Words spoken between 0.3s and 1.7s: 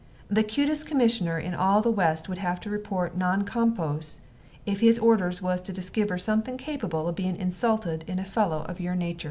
cutest commissioner in